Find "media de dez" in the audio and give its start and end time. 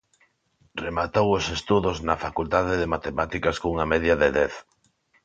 3.93-4.53